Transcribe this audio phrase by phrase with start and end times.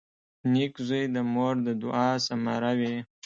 [0.51, 2.95] •نېک زوی د مور د دعا ثمره وي.